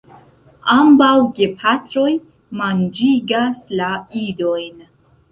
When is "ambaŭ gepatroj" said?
0.75-2.13